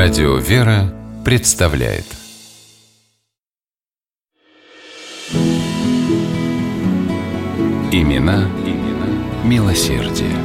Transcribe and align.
Радио 0.00 0.36
«Вера» 0.36 0.94
представляет 1.24 2.04
Имена, 7.90 8.48
имена 8.64 9.08
милосердие. 9.42 10.36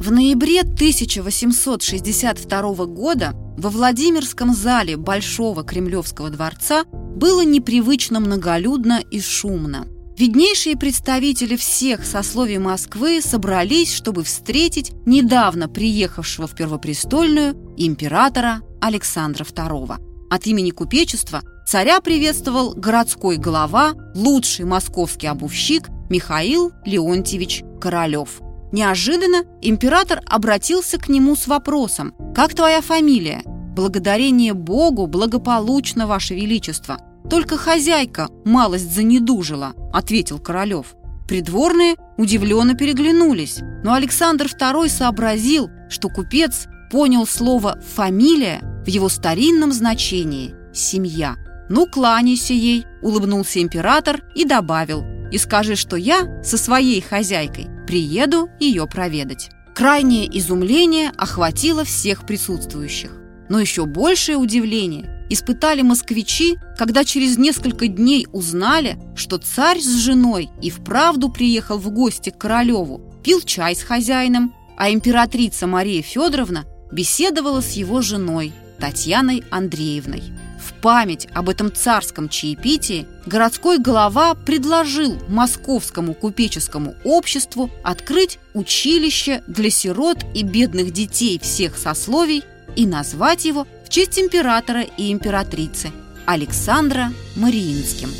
В 0.00 0.10
ноябре 0.12 0.62
1862 0.62 2.86
года 2.86 3.34
во 3.58 3.68
Владимирском 3.68 4.54
зале 4.54 4.96
Большого 4.96 5.62
Кремлевского 5.62 6.30
дворца 6.30 6.84
было 6.84 7.44
непривычно 7.44 8.20
многолюдно 8.20 9.02
и 9.10 9.20
шумно. 9.20 9.86
Виднейшие 10.18 10.76
представители 10.76 11.54
всех 11.54 12.04
сословий 12.04 12.58
Москвы 12.58 13.20
собрались, 13.22 13.94
чтобы 13.94 14.24
встретить 14.24 14.90
недавно 15.06 15.68
приехавшего 15.68 16.48
в 16.48 16.56
Первопрестольную 16.56 17.54
императора 17.76 18.62
Александра 18.80 19.44
II. 19.44 19.94
От 20.28 20.46
имени 20.48 20.72
купечества 20.72 21.42
царя 21.64 22.00
приветствовал 22.00 22.74
городской 22.74 23.36
глава, 23.36 23.92
лучший 24.16 24.64
московский 24.64 25.28
обувщик 25.28 25.88
Михаил 26.10 26.72
Леонтьевич 26.84 27.62
Королев. 27.80 28.40
Неожиданно 28.72 29.44
император 29.62 30.20
обратился 30.26 30.98
к 30.98 31.08
нему 31.08 31.36
с 31.36 31.46
вопросом 31.46 32.12
«Как 32.34 32.54
твоя 32.54 32.80
фамилия?» 32.80 33.42
«Благодарение 33.76 34.52
Богу 34.52 35.06
благополучно, 35.06 36.08
Ваше 36.08 36.34
Величество. 36.34 36.98
Только 37.30 37.56
хозяйка 37.56 38.28
малость 38.44 38.92
занедужила»,– 38.92 39.74
ответил 39.92 40.38
Королев. 40.38 40.94
Придворные 41.26 41.96
удивленно 42.16 42.74
переглянулись, 42.74 43.58
но 43.84 43.92
Александр 43.92 44.46
II 44.46 44.88
сообразил, 44.88 45.68
что 45.90 46.08
купец 46.08 46.66
понял 46.90 47.26
слово 47.26 47.78
«фамилия» 47.94 48.60
в 48.84 48.88
его 48.88 49.08
старинном 49.10 49.72
значении 49.72 50.54
«семья». 50.72 51.36
«Ну, 51.68 51.86
кланяйся 51.86 52.54
ей»,– 52.54 52.86
улыбнулся 53.02 53.60
император 53.60 54.22
и 54.34 54.46
добавил, 54.46 55.04
«и 55.30 55.36
скажи, 55.36 55.76
что 55.76 55.96
я 55.96 56.42
со 56.42 56.56
своей 56.56 57.02
хозяйкой 57.02 57.66
приеду 57.86 58.48
ее 58.58 58.86
проведать». 58.86 59.50
Крайнее 59.74 60.26
изумление 60.38 61.12
охватило 61.16 61.84
всех 61.84 62.26
присутствующих. 62.26 63.12
Но 63.48 63.60
еще 63.60 63.84
большее 63.84 64.36
удивление 64.36 65.17
испытали 65.28 65.82
москвичи, 65.82 66.58
когда 66.76 67.04
через 67.04 67.38
несколько 67.38 67.88
дней 67.88 68.26
узнали, 68.32 68.98
что 69.16 69.38
царь 69.38 69.80
с 69.80 69.96
женой 69.96 70.50
и 70.62 70.70
вправду 70.70 71.28
приехал 71.28 71.78
в 71.78 71.90
гости 71.90 72.30
к 72.30 72.38
Королеву, 72.38 73.00
пил 73.22 73.40
чай 73.40 73.74
с 73.74 73.82
хозяином, 73.82 74.54
а 74.76 74.90
императрица 74.90 75.66
Мария 75.66 76.02
Федоровна 76.02 76.64
беседовала 76.92 77.60
с 77.60 77.72
его 77.72 78.00
женой 78.00 78.52
Татьяной 78.78 79.44
Андреевной. 79.50 80.22
В 80.58 80.80
память 80.80 81.26
об 81.34 81.48
этом 81.48 81.72
царском 81.74 82.28
чаепитии 82.28 83.06
городской 83.26 83.78
голова 83.78 84.34
предложил 84.34 85.18
московскому 85.28 86.14
купеческому 86.14 86.94
обществу 87.04 87.70
открыть 87.82 88.38
училище 88.54 89.42
для 89.46 89.70
сирот 89.70 90.18
и 90.34 90.42
бедных 90.42 90.92
детей 90.92 91.38
всех 91.40 91.76
сословий 91.76 92.44
и 92.76 92.86
назвать 92.86 93.44
его 93.44 93.66
в 93.88 93.90
честь 93.90 94.18
императора 94.18 94.82
и 94.98 95.10
императрицы 95.10 95.90
Александра 96.26 97.10
Мариинским. 97.36 98.10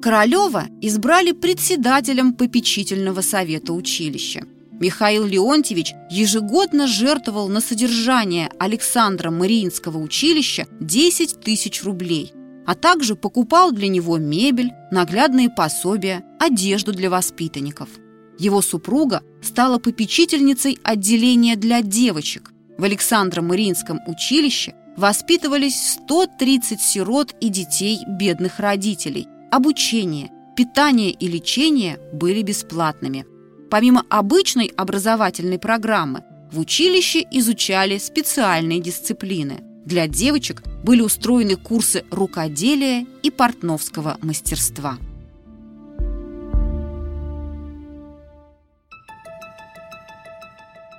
Королева 0.00 0.68
избрали 0.80 1.32
председателем 1.32 2.32
попечительного 2.32 3.20
совета 3.20 3.74
училища. 3.74 4.46
Михаил 4.80 5.26
Леонтьевич 5.26 5.92
ежегодно 6.10 6.86
жертвовал 6.86 7.48
на 7.48 7.60
содержание 7.60 8.50
Александра 8.58 9.30
Мариинского 9.30 9.98
училища 9.98 10.66
10 10.80 11.40
тысяч 11.42 11.84
рублей, 11.84 12.32
а 12.66 12.74
также 12.74 13.14
покупал 13.14 13.72
для 13.72 13.88
него 13.88 14.16
мебель, 14.16 14.72
наглядные 14.90 15.50
пособия, 15.50 16.24
одежду 16.40 16.94
для 16.94 17.10
воспитанников– 17.10 17.90
его 18.38 18.62
супруга 18.62 19.22
стала 19.42 19.78
попечительницей 19.78 20.78
отделения 20.82 21.56
для 21.56 21.82
девочек. 21.82 22.52
В 22.76 22.84
Александро-Мариинском 22.84 24.00
училище 24.06 24.74
воспитывались 24.96 25.98
130 26.04 26.80
сирот 26.80 27.34
и 27.40 27.48
детей 27.48 27.98
бедных 28.06 28.58
родителей. 28.58 29.26
Обучение, 29.50 30.30
питание 30.56 31.10
и 31.10 31.28
лечение 31.28 31.98
были 32.12 32.42
бесплатными. 32.42 33.26
Помимо 33.70 34.04
обычной 34.08 34.66
образовательной 34.66 35.58
программы, 35.58 36.22
в 36.52 36.60
училище 36.60 37.26
изучали 37.30 37.98
специальные 37.98 38.80
дисциплины. 38.80 39.60
Для 39.84 40.06
девочек 40.06 40.62
были 40.84 41.02
устроены 41.02 41.56
курсы 41.56 42.04
рукоделия 42.10 43.06
и 43.22 43.30
портновского 43.30 44.18
мастерства. 44.22 44.98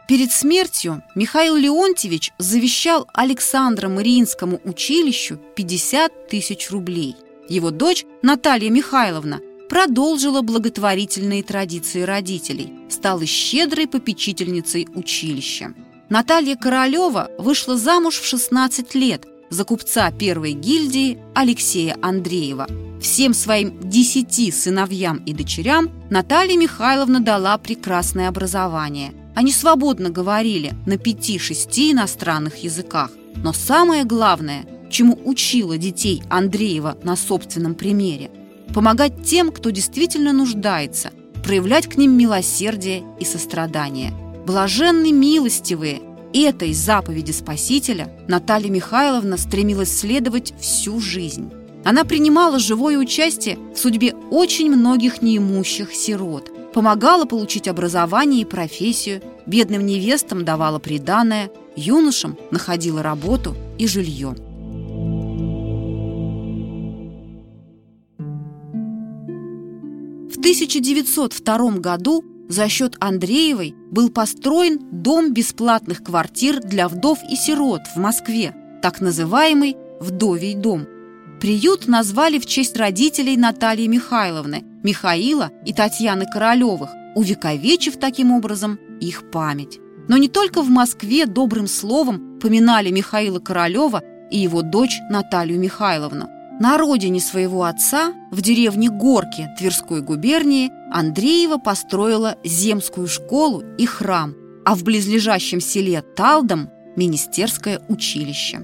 Перед 0.08 0.32
смертью 0.32 1.02
Михаил 1.16 1.56
Леонтьевич 1.56 2.32
завещал 2.38 3.08
Александра 3.12 3.90
Мариинскому 3.90 4.62
училищу 4.64 5.40
50 5.56 6.28
тысяч 6.28 6.70
рублей. 6.70 7.16
Его 7.50 7.72
дочь 7.72 8.06
Наталья 8.22 8.70
Михайловна 8.70 9.42
продолжила 9.68 10.42
благотворительные 10.42 11.42
традиции 11.42 12.04
родителей, 12.04 12.72
стала 12.88 13.26
щедрой 13.26 13.88
попечительницей 13.88 14.88
училища. 14.94 15.74
Наталья 16.10 16.56
Королева 16.56 17.32
вышла 17.40 17.76
замуж 17.76 18.20
в 18.20 18.26
16 18.26 18.94
лет 18.94 19.26
за 19.50 19.64
купца 19.64 20.12
первой 20.12 20.52
гильдии 20.52 21.18
Алексея 21.34 21.98
Андреева. 22.04 22.68
Всем 23.02 23.34
своим 23.34 23.80
десяти 23.80 24.52
сыновьям 24.52 25.18
и 25.26 25.34
дочерям 25.34 25.90
Наталья 26.12 26.58
Михайловна 26.58 27.22
дала 27.22 27.58
прекрасное 27.58 28.30
образование– 28.30 29.12
они 29.35 29.51
свободно 29.51 30.09
говорили 30.09 30.73
на 30.85 30.97
пяти-шести 30.97 31.91
иностранных 31.91 32.63
языках. 32.63 33.12
Но 33.35 33.53
самое 33.53 34.06
главное, 34.06 34.66
чему 34.90 35.19
учила 35.25 35.78
детей 35.78 36.23
Андреева 36.29 36.97
на 37.03 37.16
собственном 37.16 37.75
примере– 37.75 38.31
помогать 38.74 39.24
тем, 39.24 39.51
кто 39.51 39.69
действительно 39.69 40.34
нуждается, 40.34 41.12
проявлять 41.44 41.88
к 41.88 41.97
ним 41.97 42.18
милосердие 42.18 43.03
и 43.19 43.25
сострадание. 43.25 44.13
Блаженны 44.45 45.12
милостивые– 45.12 46.01
этой 46.34 46.74
заповеди 46.74 47.31
Спасителя 47.31 48.09
Наталья 48.28 48.69
Михайловна 48.69 49.38
стремилась 49.38 49.97
следовать 49.97 50.53
всю 50.59 51.00
жизнь. 51.00 51.51
Она 51.85 52.03
принимала 52.03 52.59
живое 52.59 52.97
участие 52.97 53.57
в 53.74 53.78
судьбе 53.78 54.13
очень 54.31 54.69
многих 54.69 55.22
неимущих 55.22 55.94
сирот, 55.94 56.51
помогала 56.75 57.24
получить 57.24 57.69
образование 57.69 58.41
и 58.41 58.46
профессию, 58.46 59.22
бедным 59.46 59.86
невестам 59.86 60.44
давала 60.44 60.78
приданое, 60.78 61.50
юношам 61.78 62.38
находила 62.52 63.02
работу 63.02 63.56
и 63.80 63.88
жилье. 63.88 64.36
В 70.30 70.38
1902 70.38 71.72
году 71.78 72.25
за 72.50 72.68
счет 72.68 72.97
Андреевой 73.00 73.74
был 73.90 74.09
построен 74.09 74.81
дом 74.92 75.34
бесплатных 75.34 76.03
квартир 76.03 76.59
для 76.59 76.90
вдов 76.90 77.19
и 77.31 77.38
сирот 77.38 77.84
в 77.96 78.00
Москве, 78.00 78.53
так 78.81 79.00
называемый 79.00 79.78
«Вдовий 80.02 80.56
дом». 80.56 80.86
Приют 81.39 81.88
назвали 81.88 82.38
в 82.38 82.45
честь 82.45 82.75
родителей 82.75 83.38
Натальи 83.38 83.88
Михайловны, 83.88 84.66
Михаила 84.86 85.50
и 85.66 85.74
Татьяны 85.74 86.28
Королевых, 86.32 86.92
увековечив 87.16 87.98
таким 87.98 88.32
образом 88.32 88.80
их 89.02 89.32
память. 89.32 89.80
Но 90.08 90.18
не 90.18 90.28
только 90.28 90.62
в 90.62 90.70
Москве 90.70 91.26
добрым 91.26 91.66
словом 91.66 92.40
поминали 92.40 92.92
Михаила 92.92 93.40
Королева 93.40 94.04
и 94.30 94.38
его 94.38 94.62
дочь 94.62 95.00
Наталью 95.10 95.60
Михайловну. 95.60 96.30
На 96.60 96.78
родине 96.78 97.20
своего 97.20 97.64
отца, 97.64 98.14
в 98.32 98.42
деревне 98.42 98.90
Горки 98.90 99.50
Тверской 99.58 100.02
губернии, 100.02 100.72
Андреева 100.94 101.58
построила 101.58 102.38
земскую 102.46 103.08
школу 103.08 103.64
и 103.80 103.88
храм, 103.88 104.36
а 104.66 104.76
в 104.76 104.84
близлежащем 104.84 105.62
селе 105.62 106.04
Талдом– 106.16 106.70
министерское 106.96 107.82
училище. 107.90 108.62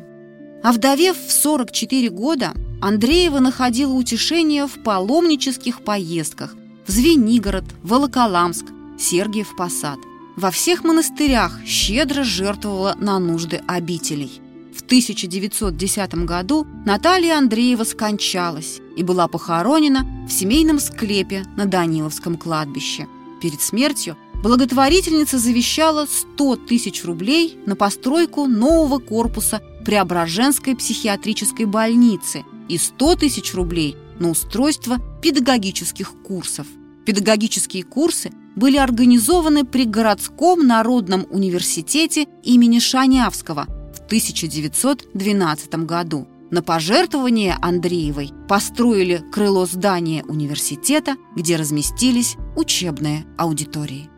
Овдовев 0.63 1.17
в 1.17 1.31
44 1.31 2.09
года, 2.11 2.53
Андреева 2.81 3.37
находила 3.37 3.93
утешение 3.93 4.65
в 4.65 4.81
паломнических 4.81 5.81
поездках 5.81 6.55
в 6.87 6.91
Звенигород, 6.91 7.63
Волоколамск, 7.83 8.65
Сергиев 8.97 9.55
Посад. 9.55 9.99
Во 10.35 10.49
всех 10.49 10.83
монастырях 10.83 11.59
щедро 11.63 12.23
жертвовала 12.23 12.95
на 12.99 13.19
нужды 13.19 13.61
обителей. 13.67 14.41
В 14.75 14.81
1910 14.81 16.25
году 16.25 16.65
Наталья 16.83 17.37
Андреева 17.37 17.83
скончалась 17.83 18.79
и 18.97 19.03
была 19.03 19.27
похоронена 19.27 20.25
в 20.27 20.31
семейном 20.31 20.79
склепе 20.79 21.45
на 21.55 21.65
Даниловском 21.65 22.35
кладбище. 22.35 23.07
Перед 23.43 23.61
смертью 23.61 24.17
благотворительница 24.41 25.37
завещала 25.37 26.07
100 26.07 26.55
тысяч 26.55 27.05
рублей 27.05 27.59
на 27.67 27.75
постройку 27.75 28.47
нового 28.47 28.97
корпуса 28.97 29.61
Преображенской 29.85 30.75
психиатрической 30.75 31.65
больницы 31.65 32.43
и 32.71 32.77
100 32.77 33.17
тысяч 33.17 33.53
рублей 33.53 33.97
на 34.19 34.29
устройство 34.29 34.97
педагогических 35.21 36.13
курсов. 36.23 36.67
Педагогические 37.05 37.83
курсы 37.83 38.31
были 38.55 38.77
организованы 38.77 39.65
при 39.65 39.85
городском 39.85 40.65
народном 40.65 41.27
университете 41.29 42.27
имени 42.43 42.79
Шанявского 42.79 43.65
в 43.93 44.05
1912 44.05 45.75
году. 45.85 46.27
На 46.49 46.61
пожертвование 46.61 47.57
Андреевой 47.61 48.31
построили 48.47 49.21
крыло 49.31 49.65
здания 49.65 50.23
университета, 50.25 51.15
где 51.35 51.57
разместились 51.57 52.35
учебные 52.55 53.25
аудитории. 53.37 54.09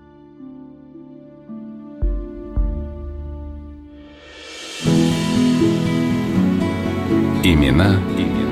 Имена, 7.45 7.99
имена 8.17 8.42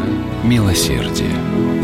милосердие. 0.44 1.81